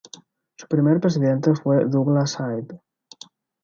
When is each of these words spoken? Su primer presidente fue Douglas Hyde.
Su 0.57 0.65
primer 0.67 0.99
presidente 0.99 1.53
fue 1.53 1.85
Douglas 1.85 2.35
Hyde. 2.39 2.81